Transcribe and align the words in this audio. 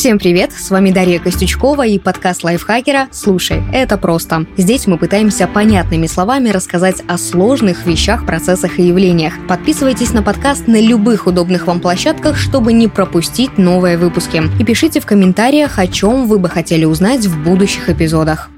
Всем 0.00 0.18
привет, 0.18 0.52
с 0.52 0.70
вами 0.70 0.92
Дарья 0.92 1.18
Костючкова 1.18 1.86
и 1.86 1.98
подкаст 1.98 2.42
лайфхакера 2.42 3.08
«Слушай, 3.12 3.62
это 3.70 3.98
просто». 3.98 4.46
Здесь 4.56 4.86
мы 4.86 4.96
пытаемся 4.96 5.46
понятными 5.46 6.06
словами 6.06 6.48
рассказать 6.48 7.02
о 7.06 7.18
сложных 7.18 7.84
вещах, 7.84 8.24
процессах 8.24 8.78
и 8.78 8.84
явлениях. 8.84 9.34
Подписывайтесь 9.46 10.14
на 10.14 10.22
подкаст 10.22 10.68
на 10.68 10.80
любых 10.80 11.26
удобных 11.26 11.66
вам 11.66 11.80
площадках, 11.80 12.38
чтобы 12.38 12.72
не 12.72 12.88
пропустить 12.88 13.58
новые 13.58 13.98
выпуски. 13.98 14.42
И 14.58 14.64
пишите 14.64 15.00
в 15.00 15.04
комментариях, 15.04 15.78
о 15.78 15.86
чем 15.86 16.26
вы 16.28 16.38
бы 16.38 16.48
хотели 16.48 16.86
узнать 16.86 17.26
в 17.26 17.44
будущих 17.44 17.90
эпизодах. 17.90 18.48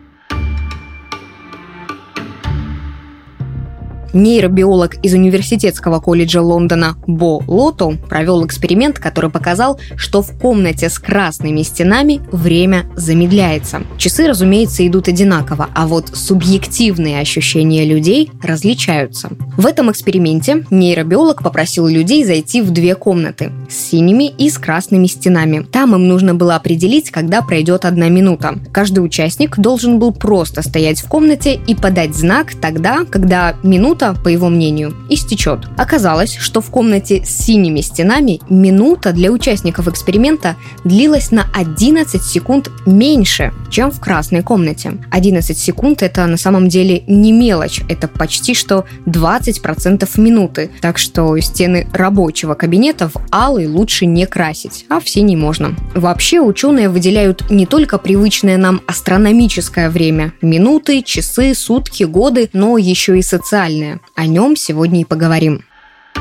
Нейробиолог 4.13 4.97
из 5.03 5.15
Университетского 5.15 6.01
колледжа 6.01 6.43
Лондона 6.43 6.97
Бо 7.07 7.43
Лото 7.47 7.97
провел 8.09 8.45
эксперимент, 8.45 8.99
который 8.99 9.31
показал, 9.31 9.79
что 9.97 10.23
в 10.23 10.39
комнате 10.39 10.91
с 10.91 10.99
красными 10.99 11.63
стенами 11.63 12.21
время 12.31 12.85
замедляется. 12.95 13.83
Часы, 13.97 14.27
разумеется, 14.27 14.87
идут 14.87 15.09
одинаково, 15.09 15.69
а 15.75 15.87
вот 15.87 16.11
субъективные 16.15 17.21
ощущения 17.21 17.85
людей 17.85 18.31
различаются. 18.43 19.31
В 19.57 19.67
этом 19.67 19.91
эксперименте 19.91 20.65
нейробиолог 20.71 21.43
попросил 21.43 21.87
людей 21.87 22.25
зайти 22.25 22.61
в 22.61 22.71
две 22.71 22.95
комнаты 22.95 23.53
с 23.69 23.75
синими 23.75 24.29
и 24.29 24.51
с 24.51 24.59
красными 24.59 25.07
стенами. 25.07 25.65
Там 25.71 25.95
им 25.95 26.09
нужно 26.09 26.35
было 26.35 26.57
определить, 26.57 27.11
когда 27.11 27.43
пройдет 27.43 27.85
одна 27.85 28.09
минута. 28.09 28.59
Каждый 28.73 29.01
участник 29.05 29.59
должен 29.59 29.99
был 29.99 30.13
просто 30.13 30.63
стоять 30.63 31.01
в 31.01 31.09
комнате 31.09 31.61
и 31.67 31.75
подать 31.75 32.15
знак 32.15 32.53
тогда, 32.61 33.05
когда 33.05 33.57
минута 33.63 34.02
минута, 34.03 34.21
по 34.23 34.29
его 34.29 34.49
мнению, 34.49 34.95
истечет. 35.09 35.61
Оказалось, 35.77 36.35
что 36.35 36.61
в 36.61 36.71
комнате 36.71 37.25
с 37.25 37.31
синими 37.31 37.81
стенами 37.81 38.41
минута 38.49 39.13
для 39.13 39.31
участников 39.31 39.89
эксперимента 39.89 40.57
длилась 40.85 41.31
на 41.31 41.47
11 41.55 42.23
секунд 42.23 42.71
меньше, 42.87 43.53
чем 43.71 43.91
в 43.91 44.01
красной 44.01 44.43
комнате. 44.43 44.99
11 45.11 45.57
секунд 45.57 46.03
это 46.03 46.27
на 46.27 46.37
самом 46.37 46.69
деле 46.69 47.03
не 47.07 47.33
мелочь, 47.33 47.81
это 47.89 48.09
почти 48.09 48.55
что 48.55 48.85
20% 49.07 50.09
минуты. 50.21 50.71
Так 50.81 50.99
что 50.99 51.39
стены 51.41 51.87
рабочего 51.93 52.55
кабинета 52.55 53.09
в 53.09 53.15
алый 53.31 53.67
лучше 53.67 54.07
не 54.07 54.27
красить, 54.27 54.87
а 54.89 55.01
в 55.01 55.09
синий 55.09 55.37
можно. 55.37 55.75
Вообще 55.95 56.41
ученые 56.41 56.89
выделяют 56.89 57.51
не 57.51 57.67
только 57.67 57.99
привычное 57.99 58.57
нам 58.57 58.81
астрономическое 58.87 59.91
время, 59.91 60.33
минуты, 60.43 61.03
часы, 61.03 61.55
сутки, 61.55 62.05
годы, 62.05 62.51
но 62.53 62.79
еще 62.79 63.19
и 63.19 63.23
социальное 63.23 63.92
время. 63.93 64.01
О 64.15 64.27
нем 64.27 64.57
сегодня 64.57 65.01
и 65.01 65.05
поговорим. 65.05 65.65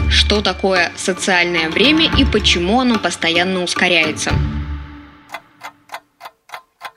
Что 0.10 0.42
такое 0.42 0.92
социальное 0.96 1.70
время 1.70 2.10
и 2.18 2.26
почему 2.26 2.80
оно 2.80 2.98
постоянно 2.98 3.64
ускоряется? 3.64 4.32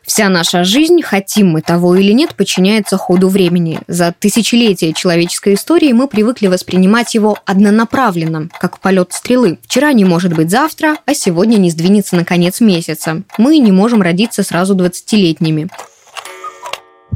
Вся 0.02 0.28
наша 0.28 0.64
жизнь, 0.64 1.02
хотим 1.02 1.48
мы 1.48 1.62
того 1.62 1.96
или 1.96 2.12
нет, 2.12 2.36
подчиняется 2.36 2.96
ходу 2.96 3.28
времени. 3.28 3.80
За 3.88 4.14
тысячелетия 4.16 4.92
человеческой 4.92 5.54
истории 5.54 5.92
мы 5.92 6.06
привыкли 6.06 6.46
воспринимать 6.46 7.14
его 7.14 7.38
однонаправленно, 7.46 8.48
как 8.60 8.78
полет 8.78 9.12
стрелы. 9.12 9.58
Вчера 9.62 9.92
не 9.92 10.04
может 10.04 10.34
быть 10.34 10.50
завтра, 10.50 10.98
а 11.06 11.14
сегодня 11.14 11.56
не 11.56 11.70
сдвинется 11.70 12.16
на 12.16 12.24
конец 12.24 12.60
месяца. 12.60 13.22
Мы 13.38 13.58
не 13.58 13.72
можем 13.72 14.02
родиться 14.02 14.44
сразу 14.44 14.76
20-летними. 14.76 15.68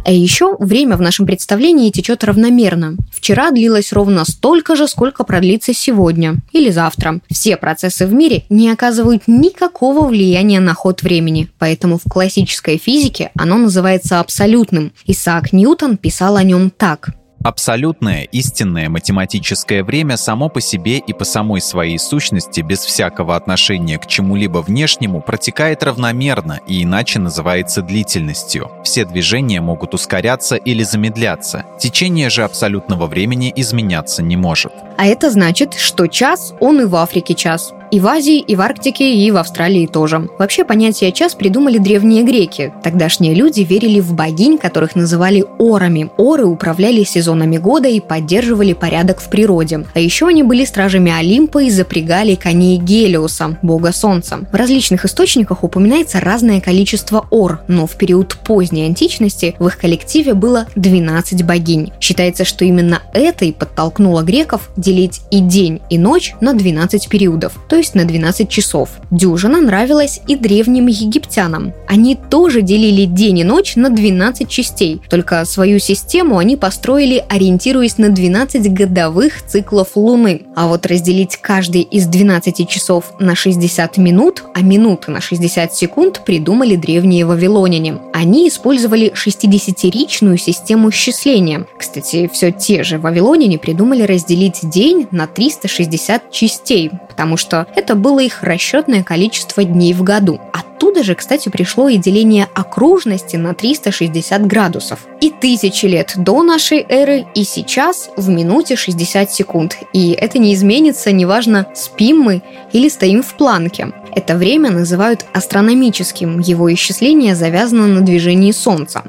А 0.04 0.12
еще 0.12 0.56
время 0.58 0.96
в 0.96 1.00
нашем 1.00 1.26
представлении 1.26 1.90
течет 1.90 2.24
равномерно. 2.24 2.96
Вчера 3.12 3.50
длилось 3.50 3.92
ровно 3.92 4.24
столько 4.24 4.76
же, 4.76 4.88
сколько 4.88 5.24
продлится 5.24 5.74
сегодня 5.74 6.36
или 6.52 6.70
завтра. 6.70 7.20
Все 7.30 7.56
процессы 7.56 8.06
в 8.06 8.14
мире 8.14 8.44
не 8.48 8.70
оказывают 8.70 9.24
никакого 9.26 10.06
влияния 10.06 10.60
на 10.60 10.74
ход 10.74 11.02
времени, 11.02 11.50
поэтому 11.58 11.98
в 11.98 12.08
классической 12.10 12.78
физике 12.78 13.30
оно 13.36 13.58
называется 13.58 14.20
абсолютным. 14.20 14.92
Исаак 15.06 15.52
Ньютон 15.52 15.96
писал 15.96 16.36
о 16.36 16.42
нем 16.42 16.70
так. 16.70 17.10
Абсолютное 17.48 18.24
истинное 18.24 18.90
математическое 18.90 19.82
время 19.82 20.18
само 20.18 20.50
по 20.50 20.60
себе 20.60 20.98
и 20.98 21.14
по 21.14 21.24
самой 21.24 21.62
своей 21.62 21.98
сущности, 21.98 22.60
без 22.60 22.80
всякого 22.80 23.34
отношения 23.34 23.98
к 23.98 24.06
чему-либо 24.06 24.58
внешнему, 24.58 25.22
протекает 25.22 25.82
равномерно 25.82 26.60
и 26.66 26.82
иначе 26.82 27.20
называется 27.20 27.80
длительностью. 27.80 28.70
Все 28.84 29.06
движения 29.06 29.62
могут 29.62 29.94
ускоряться 29.94 30.56
или 30.56 30.82
замедляться. 30.82 31.64
Течение 31.80 32.28
же 32.28 32.44
абсолютного 32.44 33.06
времени 33.06 33.50
изменяться 33.56 34.22
не 34.22 34.36
может. 34.36 34.74
А 34.98 35.06
это 35.06 35.30
значит, 35.30 35.72
что 35.72 36.06
час, 36.06 36.52
он 36.60 36.82
и 36.82 36.84
в 36.84 36.94
Африке 36.96 37.34
час, 37.34 37.72
и 37.90 38.00
в 38.00 38.06
Азии, 38.06 38.38
и 38.38 38.56
в 38.56 38.60
Арктике, 38.60 39.14
и 39.14 39.30
в 39.30 39.36
Австралии 39.36 39.86
тоже. 39.86 40.28
Вообще 40.38 40.64
понятие 40.64 41.12
«час» 41.12 41.34
придумали 41.34 41.78
древние 41.78 42.22
греки. 42.22 42.72
Тогдашние 42.82 43.34
люди 43.34 43.60
верили 43.60 44.00
в 44.00 44.14
богинь, 44.14 44.58
которых 44.58 44.94
называли 44.96 45.44
орами. 45.58 46.10
Оры 46.16 46.44
управляли 46.44 47.04
сезонами 47.04 47.58
года 47.58 47.88
и 47.88 48.00
поддерживали 48.00 48.72
порядок 48.72 49.20
в 49.20 49.28
природе. 49.30 49.84
А 49.94 50.00
еще 50.00 50.26
они 50.26 50.42
были 50.42 50.64
стражами 50.64 51.10
Олимпа 51.10 51.62
и 51.62 51.70
запрягали 51.70 52.34
коней 52.34 52.78
Гелиоса, 52.78 53.58
бога 53.62 53.92
солнца. 53.92 54.40
В 54.52 54.54
различных 54.54 55.04
источниках 55.04 55.64
упоминается 55.64 56.20
разное 56.20 56.60
количество 56.60 57.26
ор, 57.30 57.60
но 57.68 57.86
в 57.86 57.96
период 57.96 58.36
поздней 58.44 58.84
античности 58.84 59.54
в 59.58 59.66
их 59.66 59.78
коллективе 59.78 60.34
было 60.34 60.66
12 60.76 61.44
богинь. 61.44 61.92
Считается, 62.00 62.44
что 62.44 62.64
именно 62.64 63.02
это 63.14 63.44
и 63.44 63.52
подтолкнуло 63.52 64.22
греков 64.22 64.70
делить 64.76 65.22
и 65.30 65.40
день, 65.40 65.80
и 65.90 65.98
ночь 65.98 66.34
на 66.40 66.52
12 66.52 67.08
периодов, 67.08 67.54
то 67.68 67.77
есть 67.78 67.94
на 67.94 68.04
12 68.04 68.48
часов. 68.48 68.90
Дюжина 69.10 69.60
нравилась 69.60 70.20
и 70.26 70.36
древним 70.36 70.86
египтянам. 70.86 71.72
Они 71.86 72.14
тоже 72.14 72.62
делили 72.62 73.04
день 73.04 73.38
и 73.38 73.44
ночь 73.44 73.76
на 73.76 73.90
12 73.90 74.48
частей, 74.48 75.00
только 75.08 75.44
свою 75.44 75.78
систему 75.78 76.38
они 76.38 76.56
построили, 76.56 77.24
ориентируясь 77.28 77.98
на 77.98 78.10
12 78.10 78.72
годовых 78.72 79.46
циклов 79.46 79.88
Луны. 79.94 80.42
А 80.54 80.66
вот 80.66 80.86
разделить 80.86 81.36
каждый 81.36 81.82
из 81.82 82.06
12 82.06 82.68
часов 82.68 83.12
на 83.20 83.34
60 83.34 83.96
минут, 83.98 84.44
а 84.54 84.60
минуты 84.60 85.10
на 85.10 85.20
60 85.20 85.72
секунд 85.74 86.22
придумали 86.24 86.76
древние 86.76 87.24
вавилоняне. 87.24 87.98
Они 88.12 88.48
использовали 88.48 89.12
60-ричную 89.12 90.36
систему 90.36 90.90
счисления. 90.90 91.66
Кстати, 91.78 92.28
все 92.32 92.50
те 92.50 92.82
же 92.82 92.98
вавилоняне 92.98 93.58
придумали 93.58 94.02
разделить 94.02 94.68
день 94.68 95.06
на 95.12 95.26
360 95.26 96.30
частей, 96.32 96.90
потому 97.08 97.36
что 97.36 97.66
это 97.74 97.94
было 97.94 98.20
их 98.20 98.42
расчетное 98.42 99.02
количество 99.02 99.64
дней 99.64 99.94
в 99.94 100.02
году. 100.02 100.40
Оттуда 100.52 101.02
же, 101.02 101.14
кстати, 101.14 101.48
пришло 101.48 101.88
и 101.88 101.96
деление 101.96 102.48
окружности 102.54 103.36
на 103.36 103.54
360 103.54 104.46
градусов. 104.46 105.06
И 105.20 105.30
тысячи 105.30 105.86
лет 105.86 106.14
до 106.16 106.42
нашей 106.42 106.84
эры, 106.88 107.26
и 107.34 107.44
сейчас 107.44 108.10
в 108.16 108.28
минуте 108.28 108.76
60 108.76 109.30
секунд. 109.32 109.76
И 109.92 110.12
это 110.12 110.38
не 110.38 110.54
изменится, 110.54 111.12
неважно, 111.12 111.66
спим 111.74 112.20
мы 112.20 112.42
или 112.72 112.88
стоим 112.88 113.22
в 113.22 113.34
планке. 113.34 113.92
Это 114.14 114.36
время 114.36 114.70
называют 114.70 115.24
астрономическим, 115.32 116.40
его 116.40 116.72
исчисление 116.72 117.34
завязано 117.34 117.86
на 117.86 118.00
движении 118.00 118.52
Солнца. 118.52 119.04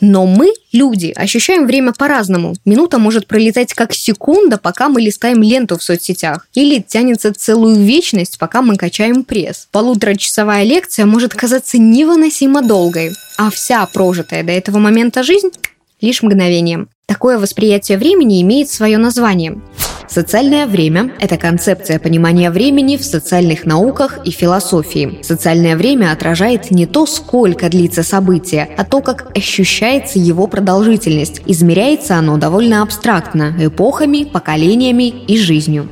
Но 0.00 0.26
мы, 0.26 0.52
люди, 0.72 1.12
ощущаем 1.14 1.66
время 1.66 1.92
по-разному. 1.92 2.54
Минута 2.64 2.98
может 2.98 3.26
пролетать 3.26 3.74
как 3.74 3.92
секунда, 3.92 4.58
пока 4.58 4.88
мы 4.88 5.00
листаем 5.00 5.42
ленту 5.42 5.78
в 5.78 5.82
соцсетях. 5.82 6.46
Или 6.54 6.80
тянется 6.80 7.32
целую 7.32 7.76
вечность, 7.76 8.38
пока 8.38 8.62
мы 8.62 8.76
качаем 8.76 9.24
пресс. 9.24 9.68
Полуторачасовая 9.72 10.64
лекция 10.64 11.06
может 11.06 11.34
казаться 11.34 11.78
невыносимо 11.78 12.62
долгой. 12.62 13.12
А 13.38 13.50
вся 13.50 13.86
прожитая 13.86 14.42
до 14.42 14.52
этого 14.52 14.78
момента 14.78 15.22
жизнь– 15.22 15.50
лишь 16.00 16.22
мгновением. 16.22 16.88
Такое 17.06 17.38
восприятие 17.38 17.98
времени 17.98 18.42
имеет 18.42 18.68
свое 18.68 18.98
название. 18.98 19.60
Социальное 20.08 20.66
время– 20.66 21.12
это 21.20 21.36
концепция 21.36 21.98
понимания 21.98 22.50
времени 22.50 22.96
в 22.96 23.04
социальных 23.04 23.66
науках 23.66 24.18
и 24.24 24.30
философии. 24.30 25.18
Социальное 25.22 25.76
время 25.76 26.12
отражает 26.12 26.70
не 26.70 26.86
то, 26.86 27.06
сколько 27.06 27.68
длится 27.68 28.02
событие, 28.02 28.68
а 28.76 28.84
то, 28.84 29.00
как 29.00 29.36
ощущается 29.36 30.18
его 30.18 30.46
продолжительность. 30.46 31.42
Измеряется 31.46 32.16
оно 32.16 32.36
довольно 32.38 32.82
абстрактно– 32.82 33.54
эпохами, 33.58 34.24
поколениями 34.24 35.08
и 35.08 35.36
жизнью. 35.36 35.88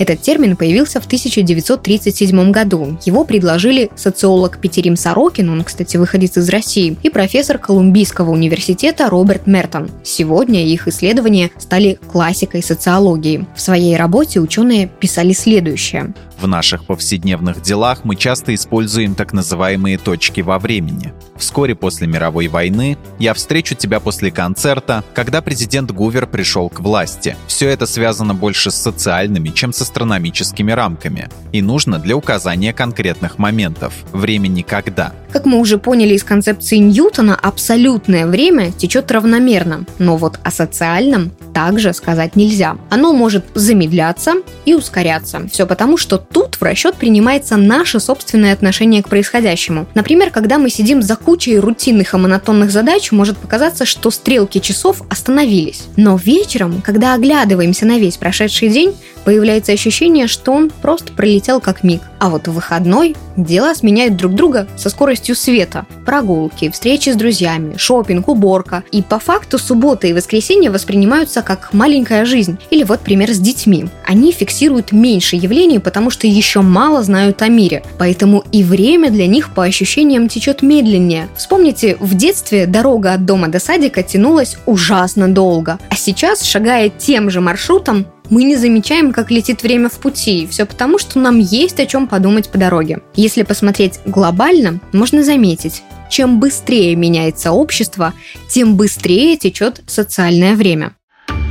Этот 0.00 0.22
термин 0.22 0.56
появился 0.56 0.98
в 0.98 1.04
1937 1.04 2.50
году. 2.50 2.96
Его 3.04 3.22
предложили 3.24 3.90
социолог 3.96 4.56
Петерим 4.56 4.96
Сорокин, 4.96 5.50
он, 5.50 5.62
кстати, 5.62 5.98
выходец 5.98 6.38
из 6.38 6.48
России, 6.48 6.96
и 7.02 7.10
профессор 7.10 7.58
Колумбийского 7.58 8.30
университета 8.30 9.10
Роберт 9.10 9.46
Мертон. 9.46 9.90
Сегодня 10.02 10.64
их 10.64 10.88
исследования 10.88 11.50
стали 11.58 11.98
классикой 12.10 12.62
социологии. 12.62 13.44
В 13.54 13.60
своей 13.60 13.94
работе 13.94 14.40
ученые 14.40 14.88
писали 14.88 15.34
следующее. 15.34 16.14
В 16.40 16.46
наших 16.46 16.86
повседневных 16.86 17.60
делах 17.60 18.04
мы 18.04 18.16
часто 18.16 18.54
используем 18.54 19.14
так 19.14 19.34
называемые 19.34 19.98
точки 19.98 20.40
во 20.40 20.58
времени. 20.58 21.12
вскоре 21.36 21.74
после 21.74 22.06
мировой 22.06 22.48
войны, 22.48 22.96
«Я 23.18 23.34
встречу 23.34 23.74
тебя 23.74 24.00
после 24.00 24.30
концерта», 24.30 25.04
когда 25.14 25.42
президент 25.42 25.90
Гувер 25.90 26.26
пришел 26.26 26.70
к 26.70 26.80
власти. 26.80 27.36
Все 27.46 27.68
это 27.68 27.86
связано 27.86 28.34
больше 28.34 28.70
с 28.70 28.76
социальными, 28.76 29.50
чем 29.50 29.74
с 29.74 29.82
астрономическими 29.82 30.72
рамками. 30.72 31.28
И 31.52 31.60
нужно 31.60 31.98
для 31.98 32.16
указания 32.16 32.72
конкретных 32.72 33.38
моментов. 33.38 33.92
Времени 34.12 34.62
когда. 34.62 35.12
Как 35.32 35.46
мы 35.46 35.58
уже 35.58 35.78
поняли 35.78 36.14
из 36.14 36.24
концепции 36.24 36.76
Ньютона, 36.76 37.36
абсолютное 37.36 38.26
время 38.26 38.72
течет 38.72 39.10
равномерно. 39.12 39.84
Но 39.98 40.16
вот 40.16 40.40
о 40.42 40.50
социальном 40.50 41.30
также 41.54 41.92
сказать 41.92 42.36
нельзя. 42.36 42.76
Оно 42.88 43.12
может 43.12 43.44
замедляться 43.54 44.34
и 44.64 44.74
ускоряться. 44.74 45.48
Все 45.50 45.66
потому, 45.66 45.96
что 45.96 46.18
тут 46.32 46.56
в 46.56 46.62
расчет 46.62 46.94
принимается 46.96 47.56
наше 47.56 48.00
собственное 48.00 48.52
отношение 48.52 49.02
к 49.02 49.08
происходящему. 49.08 49.86
Например, 49.94 50.30
когда 50.30 50.58
мы 50.58 50.70
сидим 50.70 51.02
за 51.02 51.16
кучей 51.16 51.58
рутинных 51.58 52.14
и 52.14 52.16
монотонных 52.16 52.70
задач, 52.70 53.10
может 53.12 53.36
показаться, 53.36 53.84
что 53.84 54.10
стрелки 54.10 54.58
часов 54.58 55.02
остановились. 55.08 55.84
Но 55.96 56.16
вечером, 56.16 56.82
когда 56.82 57.14
оглядываемся 57.14 57.86
на 57.86 57.98
весь 57.98 58.16
прошедший 58.16 58.68
день, 58.68 58.94
появляется 59.24 59.72
ощущение, 59.72 60.26
что 60.26 60.52
он 60.52 60.70
просто 60.70 61.12
пролетел 61.12 61.60
как 61.60 61.82
миг. 61.82 62.02
А 62.18 62.28
вот 62.28 62.48
в 62.48 62.52
выходной 62.52 63.16
дела 63.36 63.74
сменяют 63.74 64.16
друг 64.16 64.34
друга 64.34 64.66
со 64.76 64.90
скоростью 64.90 65.34
света. 65.34 65.86
Прогулки, 66.04 66.70
встречи 66.70 67.10
с 67.10 67.16
друзьями, 67.16 67.76
шопинг, 67.76 68.28
уборка. 68.28 68.84
И 68.92 69.02
по 69.02 69.18
факту 69.18 69.58
суббота 69.58 70.06
и 70.06 70.12
воскресенье 70.12 70.70
воспринимаются 70.70 71.42
как 71.42 71.72
маленькая 71.72 72.24
жизнь. 72.24 72.58
Или 72.70 72.82
вот 72.82 73.00
пример 73.00 73.30
с 73.30 73.38
детьми. 73.38 73.86
Они 74.04 74.32
фиксируют 74.32 74.92
меньше 74.92 75.36
явлений, 75.36 75.78
потому 75.78 76.10
что 76.10 76.19
еще 76.26 76.60
мало 76.60 77.02
знают 77.02 77.42
о 77.42 77.48
мире. 77.48 77.82
Поэтому 77.98 78.44
и 78.52 78.62
время 78.62 79.10
для 79.10 79.26
них 79.26 79.54
по 79.54 79.64
ощущениям 79.64 80.28
течет 80.28 80.62
медленнее. 80.62 81.28
Вспомните, 81.36 81.96
в 82.00 82.14
детстве 82.14 82.66
дорога 82.66 83.14
от 83.14 83.24
дома 83.24 83.48
до 83.48 83.58
садика 83.58 84.02
тянулась 84.02 84.56
ужасно 84.66 85.28
долго. 85.28 85.78
А 85.88 85.96
сейчас, 85.96 86.42
шагая 86.42 86.88
тем 86.88 87.30
же 87.30 87.40
маршрутом, 87.40 88.06
мы 88.30 88.44
не 88.44 88.56
замечаем, 88.56 89.12
как 89.12 89.30
летит 89.30 89.62
время 89.62 89.88
в 89.88 89.98
пути. 89.98 90.46
Все 90.48 90.64
потому, 90.64 90.98
что 90.98 91.18
нам 91.18 91.38
есть 91.38 91.80
о 91.80 91.86
чем 91.86 92.06
подумать 92.06 92.48
по 92.48 92.58
дороге. 92.58 93.00
Если 93.14 93.42
посмотреть 93.42 93.98
глобально, 94.06 94.80
можно 94.92 95.24
заметить, 95.24 95.82
чем 96.08 96.38
быстрее 96.38 96.94
меняется 96.94 97.50
общество, 97.52 98.14
тем 98.48 98.76
быстрее 98.76 99.36
течет 99.36 99.82
социальное 99.86 100.54
время. 100.54 100.92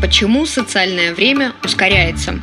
Почему 0.01 0.45
социальное 0.45 1.13
время 1.13 1.53
ускоряется? 1.63 2.39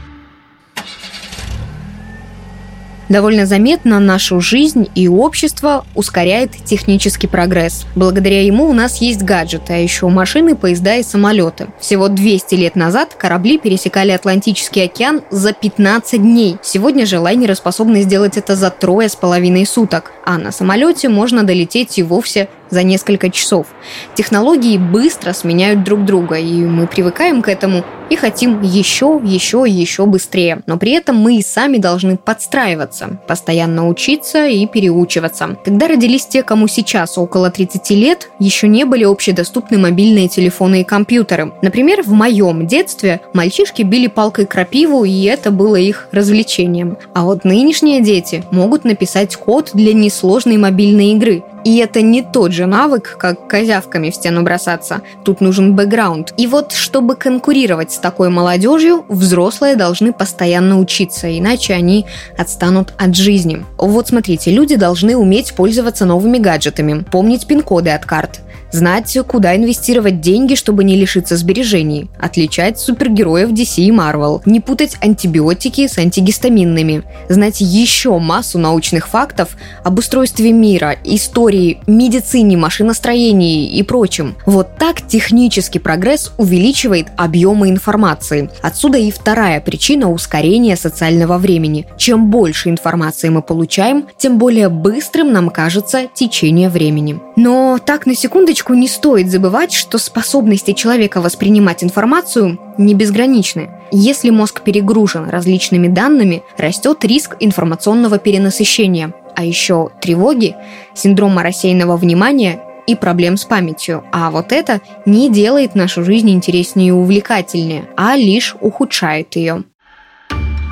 Довольно 3.08 3.46
заметно 3.46 4.00
нашу 4.00 4.40
жизнь 4.40 4.88
и 4.94 5.08
общество 5.08 5.84
ускоряет 5.94 6.52
технический 6.64 7.26
прогресс. 7.26 7.86
Благодаря 7.94 8.42
ему 8.42 8.68
у 8.68 8.72
нас 8.72 9.00
есть 9.00 9.22
гаджеты, 9.22 9.74
а 9.74 9.76
еще 9.76 10.08
машины, 10.08 10.56
поезда 10.56 10.96
и 10.96 11.02
самолеты. 11.02 11.68
Всего 11.80 12.08
200 12.08 12.54
лет 12.56 12.76
назад 12.76 13.14
корабли 13.14 13.58
пересекали 13.58 14.10
Атлантический 14.10 14.84
океан 14.84 15.22
за 15.30 15.52
15 15.52 16.20
дней. 16.20 16.56
Сегодня 16.62 17.06
же 17.06 17.20
лайнеры 17.20 17.54
способны 17.54 18.02
сделать 18.02 18.36
это 18.36 18.56
за 18.56 18.70
трое 18.70 19.08
с 19.08 19.14
половиной 19.14 19.66
суток, 19.66 20.12
а 20.24 20.38
на 20.38 20.50
самолете 20.50 21.08
можно 21.08 21.44
долететь 21.44 21.98
и 21.98 22.02
вовсе 22.02 22.48
за 22.70 22.82
несколько 22.82 23.30
часов. 23.30 23.66
Технологии 24.14 24.78
быстро 24.78 25.32
сменяют 25.32 25.84
друг 25.84 26.04
друга, 26.04 26.36
и 26.36 26.64
мы 26.64 26.86
привыкаем 26.86 27.42
к 27.42 27.48
этому 27.48 27.84
и 28.10 28.16
хотим 28.16 28.62
еще, 28.62 29.20
еще, 29.22 29.64
еще 29.66 30.06
быстрее. 30.06 30.62
Но 30.66 30.76
при 30.76 30.92
этом 30.92 31.16
мы 31.16 31.36
и 31.36 31.42
сами 31.42 31.78
должны 31.78 32.16
подстраиваться, 32.16 33.18
постоянно 33.26 33.88
учиться 33.88 34.46
и 34.46 34.66
переучиваться. 34.66 35.56
Когда 35.64 35.88
родились 35.88 36.26
те, 36.26 36.42
кому 36.42 36.68
сейчас 36.68 37.18
около 37.18 37.50
30 37.50 37.90
лет, 37.90 38.30
еще 38.38 38.68
не 38.68 38.84
были 38.84 39.04
общедоступны 39.04 39.78
мобильные 39.78 40.28
телефоны 40.28 40.82
и 40.82 40.84
компьютеры. 40.84 41.52
Например, 41.62 42.02
в 42.02 42.12
моем 42.12 42.66
детстве 42.66 43.20
мальчишки 43.32 43.82
били 43.82 44.06
палкой 44.06 44.46
крапиву, 44.46 45.04
и 45.04 45.24
это 45.24 45.50
было 45.50 45.76
их 45.76 46.08
развлечением. 46.12 46.96
А 47.14 47.24
вот 47.24 47.44
нынешние 47.44 48.00
дети 48.00 48.44
могут 48.50 48.84
написать 48.84 49.34
код 49.36 49.70
для 49.74 49.92
несложной 49.92 50.56
мобильной 50.56 51.12
игры. 51.12 51.42
И 51.66 51.78
это 51.78 52.00
не 52.00 52.22
тот 52.22 52.52
же 52.52 52.66
навык, 52.66 53.16
как 53.18 53.48
козявками 53.48 54.10
в 54.10 54.14
стену 54.14 54.44
бросаться. 54.44 55.02
Тут 55.24 55.40
нужен 55.40 55.74
бэкграунд. 55.74 56.32
И 56.36 56.46
вот, 56.46 56.70
чтобы 56.70 57.16
конкурировать 57.16 57.90
с 57.90 57.98
такой 57.98 58.28
молодежью, 58.28 59.04
взрослые 59.08 59.74
должны 59.74 60.12
постоянно 60.12 60.78
учиться, 60.78 61.26
иначе 61.36 61.74
они 61.74 62.06
отстанут 62.38 62.94
от 62.96 63.16
жизни. 63.16 63.64
Вот 63.78 64.06
смотрите, 64.06 64.52
люди 64.52 64.76
должны 64.76 65.16
уметь 65.16 65.54
пользоваться 65.54 66.04
новыми 66.04 66.38
гаджетами, 66.38 67.02
помнить 67.02 67.48
пин-коды 67.48 67.90
от 67.90 68.06
карт, 68.06 68.42
знать, 68.70 69.16
куда 69.26 69.56
инвестировать 69.56 70.20
деньги, 70.20 70.54
чтобы 70.54 70.84
не 70.84 70.96
лишиться 70.96 71.36
сбережений, 71.36 72.10
отличать 72.18 72.78
супергероев 72.78 73.50
DC 73.50 73.82
и 73.82 73.90
Marvel, 73.90 74.42
не 74.44 74.60
путать 74.60 74.96
антибиотики 75.00 75.86
с 75.86 75.98
антигистаминными, 75.98 77.02
знать 77.28 77.60
еще 77.60 78.18
массу 78.18 78.58
научных 78.58 79.08
фактов 79.08 79.56
об 79.84 79.98
устройстве 79.98 80.52
мира, 80.52 80.96
истории, 81.04 81.80
медицине, 81.86 82.56
машиностроении 82.56 83.70
и 83.70 83.82
прочем. 83.82 84.36
Вот 84.44 84.76
так 84.78 85.06
технический 85.06 85.78
прогресс 85.78 86.32
увеличивает 86.36 87.08
объемы 87.16 87.70
информации. 87.70 88.50
Отсюда 88.62 88.98
и 88.98 89.10
вторая 89.10 89.60
причина 89.60 90.10
ускорения 90.10 90.76
социального 90.76 91.38
времени. 91.38 91.86
Чем 91.96 92.30
больше 92.30 92.68
информации 92.68 93.28
мы 93.28 93.42
получаем, 93.42 94.06
тем 94.18 94.38
более 94.38 94.68
быстрым 94.68 95.32
нам 95.32 95.50
кажется 95.50 96.06
течение 96.12 96.68
времени. 96.68 97.20
Но 97.36 97.78
так 97.84 98.06
на 98.06 98.14
секундочку 98.14 98.55
секундочку 98.56 98.74
не 98.74 98.88
стоит 98.88 99.30
забывать, 99.30 99.72
что 99.72 99.98
способности 99.98 100.72
человека 100.72 101.20
воспринимать 101.20 101.84
информацию 101.84 102.58
не 102.78 102.94
безграничны. 102.94 103.68
Если 103.92 104.30
мозг 104.30 104.62
перегружен 104.62 105.28
различными 105.28 105.88
данными, 105.88 106.42
растет 106.56 107.04
риск 107.04 107.36
информационного 107.40 108.18
перенасыщения, 108.18 109.12
а 109.34 109.44
еще 109.44 109.90
тревоги, 110.00 110.56
синдрома 110.94 111.42
рассеянного 111.42 111.98
внимания 111.98 112.60
и 112.86 112.94
проблем 112.94 113.36
с 113.36 113.44
памятью. 113.44 114.04
А 114.10 114.30
вот 114.30 114.52
это 114.52 114.80
не 115.04 115.28
делает 115.28 115.74
нашу 115.74 116.02
жизнь 116.02 116.30
интереснее 116.30 116.88
и 116.88 116.92
увлекательнее, 116.92 117.84
а 117.96 118.16
лишь 118.16 118.56
ухудшает 118.60 119.36
ее. 119.36 119.64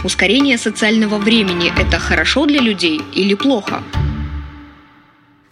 Ускорение 0.05 0.57
социального 0.57 1.19
времени– 1.19 1.71
это 1.79 1.99
хорошо 1.99 2.47
для 2.47 2.61
людей 2.61 3.01
или 3.15 3.35
плохо? 3.35 3.83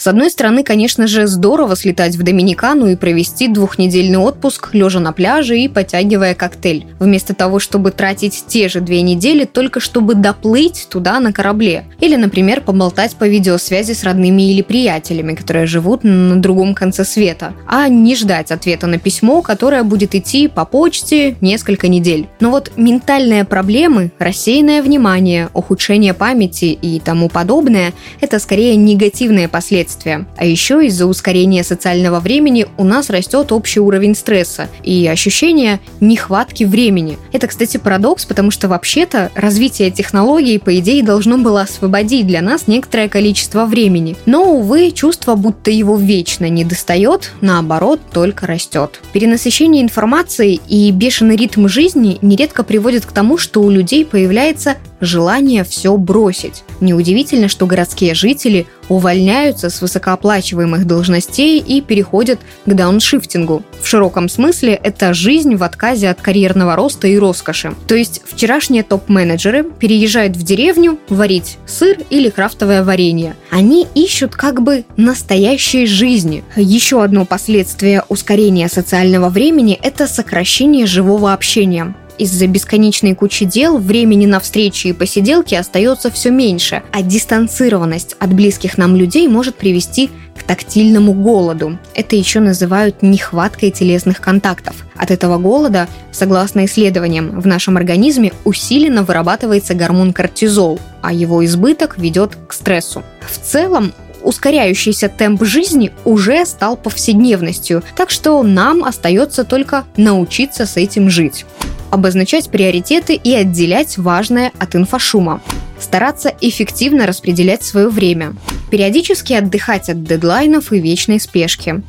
С 0.03 0.09
одной 0.09 0.31
стороны, 0.31 0.65
конечно 0.65 1.07
же, 1.07 1.29
здорово 1.29 1.77
слетать 1.77 2.17
в 2.17 2.25
Доминикану 2.25 2.89
и 2.89 2.97
провести 2.97 3.47
двухнедельный 3.47 4.19
отпуск, 4.19 4.71
лежа 4.73 4.99
на 4.99 5.13
пляже 5.13 5.57
и 5.61 5.69
потягивая 5.69 6.35
коктейль, 6.35 6.87
вместо 6.99 7.37
того, 7.37 7.61
чтобы 7.61 7.93
тратить 7.93 8.47
те 8.49 8.69
же 8.69 8.81
две 8.81 9.03
недели 9.03 9.45
только 9.45 9.79
чтобы 9.79 10.17
доплыть 10.17 10.89
туда 10.91 11.21
на 11.21 11.33
корабле. 11.33 11.85
Или, 12.01 12.17
например, 12.17 12.63
поболтать 12.63 13.15
по 13.15 13.29
видеосвязи 13.29 13.93
с 13.93 14.03
родными 14.03 14.51
или 14.51 14.63
приятелями, 14.63 15.37
которые 15.37 15.67
живут 15.67 16.03
на 16.03 16.35
другом 16.43 16.75
конце 16.75 17.05
света, 17.05 17.55
а 17.69 17.87
не 17.87 18.17
ждать 18.17 18.51
ответа 18.51 18.89
на 18.89 18.99
письмо, 18.99 19.41
которое 19.41 19.85
будет 19.85 20.17
идти 20.17 20.49
по 20.49 20.65
почте 20.65 21.37
несколько 21.41 21.87
недель. 21.87 22.27
Но 22.41 22.51
вот 22.51 22.73
ментальные 22.77 23.45
проблемы, 23.45 24.11
рассеянное 24.19 24.83
внимание, 24.83 25.49
ухудшение 25.55 26.13
памяти 26.13 26.77
и 26.83 26.99
тому 26.99 27.29
подобное– 27.29 27.93
это 28.21 28.41
скорее 28.41 28.75
негативные 28.75 29.47
последствия 29.47 29.92
последствия. 29.93 30.27
А 30.37 30.45
еще 30.45 30.85
из-за 30.87 31.07
ускорения 31.07 31.65
социального 31.65 32.21
времени 32.21 32.67
у 32.79 32.85
нас 32.85 33.11
растет 33.11 33.53
общий 33.53 33.81
уровень 33.81 34.15
стресса 34.15 34.69
и 34.83 35.07
ощущение 35.07 35.81
нехватки 36.01 36.65
времени. 36.65 37.19
Это, 37.33 37.47
кстати, 37.47 37.77
парадокс, 37.77 38.25
потому 38.25 38.51
что 38.51 38.69
вообще-то 38.69 39.31
развитие 39.35 39.91
технологий, 39.91 40.59
по 40.59 40.79
идее, 40.79 41.03
должно 41.03 41.39
было 41.39 41.63
освободить 41.63 42.27
для 42.27 42.41
нас 42.41 42.67
некоторое 42.67 43.09
количество 43.09 43.67
времени. 43.67 44.17
Но, 44.27 44.55
увы, 44.55 44.91
чувство, 44.91 45.35
будто 45.35 45.71
его 45.71 45.97
вечно 45.97 46.49
не 46.49 46.65
достает, 46.65 47.33
наоборот, 47.41 48.01
только 48.13 48.47
растет. 48.47 49.01
Перенасыщение 49.13 49.83
информации 49.83 50.61
и 50.69 50.91
бешеный 50.91 51.37
ритм 51.37 51.69
жизни 51.69 52.19
нередко 52.23 52.63
приводят 52.63 53.05
к 53.05 53.13
тому, 53.13 53.39
что 53.39 53.63
у 53.63 53.71
людей 53.71 54.05
появляется 54.05 54.77
желание 55.03 55.65
все 55.65 55.95
бросить. 55.99 56.63
Неудивительно, 56.81 57.49
что 57.49 57.67
городские 57.67 58.15
жители 58.15 58.67
увольняются 58.89 59.69
с 59.69 59.81
высокооплачиваемых 59.81 60.87
должностей 60.87 61.59
и 61.59 61.81
переходят 61.81 62.39
к 62.65 62.73
дауншифтингу. 62.73 63.63
В 63.81 63.87
широком 63.87 64.29
смысле 64.29 64.75
это 64.75 65.13
жизнь 65.13 65.57
в 65.57 65.63
отказе 65.63 66.09
от 66.09 66.21
карьерного 66.21 66.77
роста 66.77 67.09
и 67.09 67.19
роскоши. 67.19 67.75
То 67.89 67.95
есть 67.95 68.23
вчерашние 68.25 68.83
топ-менеджеры 68.83 69.65
переезжают 69.65 70.37
в 70.37 70.43
деревню 70.43 70.99
варить 71.09 71.59
сыр 71.67 71.99
или 72.11 72.31
крафтовое 72.31 72.85
варенье. 72.85 73.35
Они 73.51 73.87
ищут 73.95 74.37
как 74.37 74.63
бы 74.63 74.85
настоящей 74.97 75.87
жизни. 75.87 76.45
Еще 76.57 77.03
одно 77.03 77.25
последствие 77.25 78.05
ускорения 78.09 78.69
социального 78.69 79.29
времени– 79.29 79.79
это 79.83 80.07
сокращение 80.07 80.87
живого 80.87 81.33
общения 81.33 81.95
из-за 82.23 82.47
бесконечной 82.47 83.15
кучи 83.15 83.45
дел 83.45 83.79
времени 83.79 84.27
на 84.27 84.39
встречи 84.39 84.89
и 84.89 84.93
посиделки 84.93 85.57
остается 85.57 86.11
все 86.11 86.31
меньше, 86.31 86.83
а 86.93 87.03
дистанцированность 87.03 88.15
от 88.19 88.33
близких 88.33 88.79
нам 88.79 88.95
людей 88.95 89.27
может 89.27 89.57
привести 89.57 90.09
к 90.39 90.45
тактильному 90.45 91.13
голоду. 91.13 91.79
Это 91.95 92.17
еще 92.17 92.41
называют 92.41 93.03
нехваткой 93.03 93.71
телесных 93.71 94.21
контактов. 94.21 94.77
От 94.97 95.11
этого 95.11 95.37
голода, 95.39 95.89
согласно 96.13 96.65
исследованиям, 96.65 97.41
в 97.41 97.47
нашем 97.47 97.77
организме 97.77 98.33
усиленно 98.45 99.03
вырабатывается 99.03 99.75
гормон 99.75 100.13
кортизол, 100.13 100.79
а 101.03 101.13
его 101.13 101.45
избыток 101.45 101.99
ведет 101.99 102.37
к 102.47 102.53
стрессу. 102.53 103.03
В 103.21 103.39
целом, 103.39 103.93
ускоряющийся 104.23 105.09
темп 105.09 105.45
жизни 105.45 105.93
уже 106.05 106.45
стал 106.47 106.77
повседневностью, 106.77 107.83
так 107.97 108.11
что 108.11 108.43
нам 108.43 108.85
остается 108.85 109.45
только 109.45 109.85
научиться 109.97 110.67
с 110.67 110.77
этим 110.77 111.11
жить 111.11 111.45
обозначать 111.93 112.49
приоритеты 112.49 113.15
и 113.15 113.35
отделять 113.35 113.99
важное 113.99 114.51
от 114.59 114.75
инфошума. 114.75 115.43
Стараться 115.79 116.33
эффективно 116.41 117.07
распределять 117.07 117.63
свое 117.63 117.89
время. 117.89 118.35
Периодически 118.71 119.35
отдыхать 119.35 119.91
от 119.91 120.03
дедлайнов 120.03 120.73
и 120.73 120.81
вечной 120.81 121.21
спешки. 121.21 121.83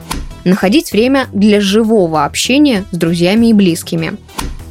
Находить 0.44 0.92
время 0.92 1.28
для 1.32 1.62
живого 1.62 2.26
общения 2.26 2.84
с 2.92 2.98
друзьями 2.98 3.48
и 3.48 3.54
близкими 3.54 4.18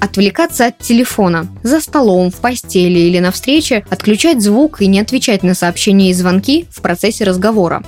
отвлекаться 0.03 0.67
от 0.67 0.79
телефона. 0.79 1.47
За 1.63 1.81
столом, 1.81 2.33
в 2.33 2.37
постели 2.37 2.99
или 2.99 3.21
на 3.21 3.31
встрече 3.31 3.85
отключать 3.89 4.43
звук 4.43 4.83
и 4.83 4.89
не 4.89 4.99
отвечать 4.99 5.45
на 5.45 5.55
сообщения 5.55 6.11
и 6.11 6.13
звонки 6.13 6.67
в 6.71 6.83
процессе 6.83 7.23
разговора. 7.23 7.85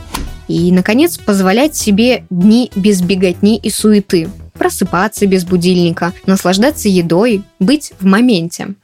И, 0.46 0.70
наконец, 0.70 1.18
позволять 1.18 1.74
себе 1.74 2.24
дни 2.30 2.70
без 2.76 3.02
беготни 3.02 3.56
и 3.56 3.68
суеты. 3.68 4.28
Просыпаться 4.52 5.26
без 5.26 5.44
будильника, 5.44 6.12
наслаждаться 6.24 6.88
едой, 6.88 7.42
быть 7.58 7.92
в 7.98 8.06
моменте. 8.06 8.76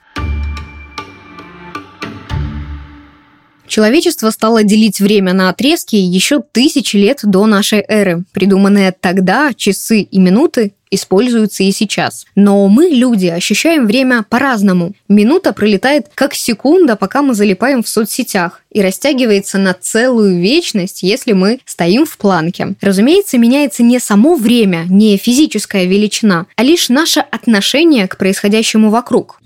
Человечество 3.70 4.30
стало 4.30 4.64
делить 4.64 4.98
время 4.98 5.32
на 5.32 5.48
отрезки 5.48 5.94
еще 5.94 6.42
тысячи 6.42 6.96
лет 6.96 7.20
до 7.22 7.46
нашей 7.46 7.84
эры. 7.86 8.24
Придуманные 8.32 8.90
тогда 8.90 9.52
часы 9.54 10.00
и 10.00 10.18
минуты 10.18 10.72
используются 10.90 11.62
и 11.62 11.70
сейчас. 11.70 12.26
Но 12.34 12.66
мы, 12.66 12.86
люди, 12.88 13.28
ощущаем 13.28 13.86
время 13.86 14.24
по-разному. 14.28 14.94
Минута 15.08 15.52
пролетает 15.52 16.08
как 16.16 16.34
секунда, 16.34 16.96
пока 16.96 17.22
мы 17.22 17.32
залипаем 17.32 17.84
в 17.84 17.88
соцсетях, 17.88 18.60
и 18.72 18.82
растягивается 18.82 19.56
на 19.58 19.72
целую 19.72 20.40
вечность, 20.40 21.04
если 21.04 21.32
мы 21.32 21.60
стоим 21.64 22.06
в 22.06 22.18
планке. 22.18 22.74
Разумеется, 22.80 23.38
меняется 23.38 23.84
не 23.84 24.00
само 24.00 24.34
время, 24.34 24.86
не 24.88 25.16
физическая 25.16 25.84
величина, 25.84 26.46
а 26.56 26.64
лишь 26.64 26.88
наше 26.88 27.20
отношение 27.20 28.08
к 28.08 28.16
происходящему 28.16 28.90
вокруг. 28.90 29.40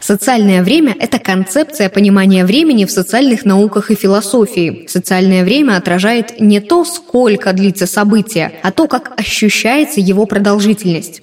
Социальное 0.00 0.62
время– 0.62 0.96
это 0.98 1.18
концепция 1.18 1.90
понимания 1.90 2.44
времени 2.44 2.86
в 2.86 2.90
социальных 2.90 3.44
науках 3.44 3.90
и 3.90 3.94
философии. 3.94 4.86
Социальное 4.88 5.44
время 5.44 5.76
отражает 5.76 6.40
не 6.40 6.60
то, 6.60 6.84
сколько 6.84 7.52
длится 7.52 7.86
событие, 7.86 8.52
а 8.62 8.72
то, 8.72 8.88
как 8.88 9.12
ощущается 9.18 10.00
его 10.00 10.24
продолжительность. 10.24 11.22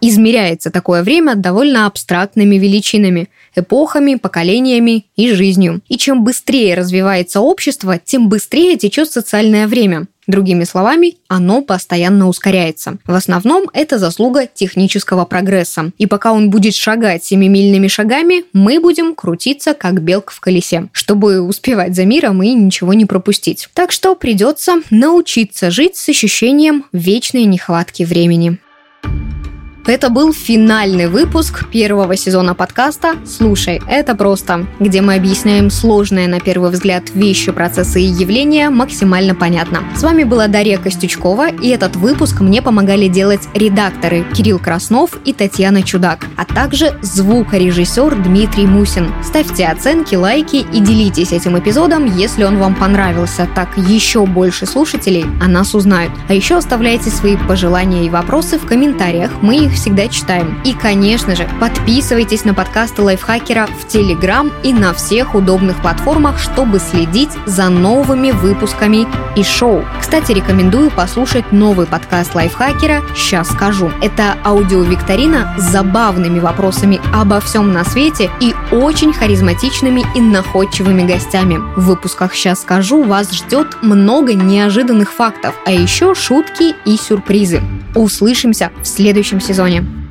Измеряется 0.00 0.70
такое 0.70 1.02
время 1.02 1.34
довольно 1.34 1.86
абстрактными 1.86 2.56
величинами– 2.56 3.28
эпохами, 3.56 4.14
поколениями 4.16 5.06
и 5.16 5.32
жизнью. 5.32 5.80
И 5.88 5.96
чем 5.96 6.22
быстрее 6.22 6.74
развивается 6.74 7.40
общество, 7.40 7.98
тем 7.98 8.28
быстрее 8.28 8.76
течет 8.76 9.10
социальное 9.10 9.66
время. 9.66 10.06
Другими 10.26 10.64
словами, 10.64 11.14
оно 11.28 11.62
постоянно 11.62 12.28
ускоряется. 12.28 12.98
В 13.04 13.14
основном 13.14 13.70
это 13.72 13.98
заслуга 13.98 14.48
технического 14.52 15.24
прогресса. 15.24 15.92
И 15.98 16.06
пока 16.06 16.32
он 16.32 16.50
будет 16.50 16.74
шагать 16.74 17.24
семимильными 17.24 17.86
шагами, 17.86 18.44
мы 18.52 18.80
будем 18.80 19.14
крутиться 19.14 19.74
как 19.74 20.02
белка 20.02 20.34
в 20.34 20.40
колесе, 20.40 20.88
чтобы 20.92 21.40
успевать 21.40 21.94
за 21.94 22.04
миром 22.04 22.42
и 22.42 22.52
ничего 22.52 22.92
не 22.92 23.04
пропустить. 23.04 23.68
Так 23.72 23.92
что 23.92 24.16
придется 24.16 24.76
научиться 24.90 25.70
жить 25.70 25.96
с 25.96 26.08
ощущением 26.08 26.84
вечной 26.92 27.44
нехватки 27.44 28.02
времени. 28.02 28.58
Это 29.86 30.10
был 30.10 30.32
финальный 30.32 31.06
выпуск 31.06 31.68
первого 31.70 32.16
сезона 32.16 32.56
подкаста 32.56 33.14
«Слушай, 33.24 33.80
это 33.86 34.16
просто», 34.16 34.66
где 34.80 35.00
мы 35.00 35.14
объясняем 35.14 35.70
сложные 35.70 36.26
на 36.26 36.40
первый 36.40 36.72
взгляд 36.72 37.04
вещи, 37.14 37.52
процессы 37.52 38.00
и 38.02 38.06
явления 38.06 38.68
максимально 38.68 39.36
понятно. 39.36 39.84
С 39.94 40.02
вами 40.02 40.24
была 40.24 40.48
Дарья 40.48 40.78
Костючкова, 40.78 41.50
и 41.50 41.68
этот 41.68 41.94
выпуск 41.94 42.40
мне 42.40 42.62
помогали 42.62 43.06
делать 43.06 43.42
редакторы 43.54 44.24
Кирилл 44.34 44.58
Краснов 44.58 45.20
и 45.24 45.32
Татьяна 45.32 45.84
Чудак, 45.84 46.26
а 46.36 46.44
также 46.44 46.98
звукорежиссер 47.02 48.24
Дмитрий 48.24 48.66
Мусин. 48.66 49.12
Ставьте 49.22 49.66
оценки, 49.66 50.16
лайки 50.16 50.66
и 50.72 50.80
делитесь 50.80 51.30
этим 51.30 51.56
эпизодом, 51.60 52.06
если 52.16 52.42
он 52.42 52.58
вам 52.58 52.74
понравился, 52.74 53.48
так 53.54 53.68
еще 53.76 54.26
больше 54.26 54.66
слушателей 54.66 55.26
о 55.40 55.46
нас 55.46 55.76
узнают. 55.76 56.10
А 56.28 56.34
еще 56.34 56.56
оставляйте 56.56 57.10
свои 57.10 57.36
пожелания 57.36 58.04
и 58.04 58.10
вопросы 58.10 58.58
в 58.58 58.66
комментариях, 58.66 59.30
мы 59.42 59.58
их 59.58 59.75
всегда 59.76 60.08
читаем. 60.08 60.60
И, 60.64 60.72
конечно 60.72 61.36
же, 61.36 61.48
подписывайтесь 61.60 62.44
на 62.44 62.54
подкасты 62.54 63.02
Лайфхакера 63.02 63.68
в 63.80 63.86
Телеграм 63.86 64.50
и 64.64 64.72
на 64.72 64.92
всех 64.92 65.34
удобных 65.34 65.80
платформах, 65.82 66.40
чтобы 66.40 66.80
следить 66.80 67.30
за 67.46 67.68
новыми 67.68 68.32
выпусками 68.32 69.06
и 69.36 69.44
шоу. 69.44 69.84
Кстати, 70.00 70.32
рекомендую 70.32 70.90
послушать 70.90 71.52
новый 71.52 71.86
подкаст 71.86 72.34
Лайфхакера 72.34 73.02
«Сейчас 73.14 73.48
скажу». 73.50 73.90
Это 74.02 74.36
аудиовикторина 74.44 75.54
с 75.58 75.62
забавными 75.62 76.38
вопросами 76.40 77.00
обо 77.14 77.40
всем 77.40 77.72
на 77.72 77.84
свете 77.84 78.30
и 78.40 78.54
очень 78.72 79.12
харизматичными 79.12 80.04
и 80.14 80.20
находчивыми 80.20 81.06
гостями. 81.06 81.58
В 81.76 81.84
выпусках 81.86 82.34
«Сейчас 82.34 82.62
скажу» 82.62 83.02
вас 83.02 83.30
ждет 83.30 83.82
много 83.82 84.34
неожиданных 84.34 85.12
фактов, 85.12 85.54
а 85.66 85.70
еще 85.70 86.14
шутки 86.14 86.74
и 86.84 86.96
сюрпризы. 86.96 87.60
Услышимся 87.94 88.72
в 88.80 88.86
следующем 88.86 89.40
сезоне 89.40 89.65
сезоне. 89.66 90.05